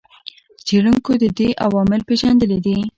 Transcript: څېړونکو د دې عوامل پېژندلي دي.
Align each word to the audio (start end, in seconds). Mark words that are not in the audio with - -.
څېړونکو 0.65 1.11
د 1.21 1.25
دې 1.37 1.49
عوامل 1.65 2.01
پېژندلي 2.07 2.59
دي. 2.65 2.77